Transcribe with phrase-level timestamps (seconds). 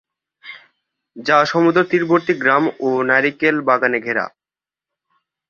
[1.15, 4.25] যা সমুদ্রতীরবর্তী গ্রাম ও নারিকেল বাগানে ঘেরা।